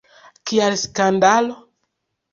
[0.51, 1.59] Kial skandalo?